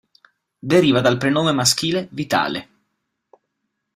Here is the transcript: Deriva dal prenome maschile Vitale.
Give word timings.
Deriva 0.71 0.99
dal 0.99 1.17
prenome 1.19 1.51
maschile 1.51 2.07
Vitale. 2.09 2.69